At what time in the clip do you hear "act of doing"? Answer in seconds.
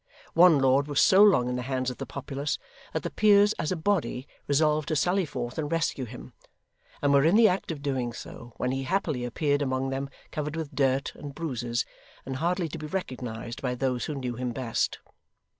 7.47-8.11